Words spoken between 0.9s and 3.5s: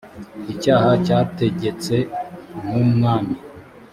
cyategetse nk umwami